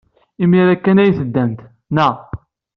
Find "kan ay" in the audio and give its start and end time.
0.77-1.11